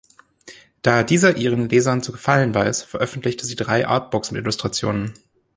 Da 0.81 1.03
dieser 1.03 1.37
ihren 1.37 1.69
Lesern 1.69 2.01
zu 2.01 2.11
gefallen 2.11 2.55
weiß, 2.55 2.81
veröffentlichte 2.81 3.45
sie 3.45 3.55
drei 3.55 3.85
Artbooks 3.87 4.31
mit 4.31 4.41
Illustrationen. 4.41 5.13